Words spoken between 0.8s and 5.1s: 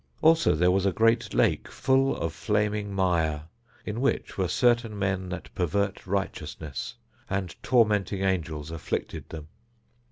a great lake full of flaming mire in which were certain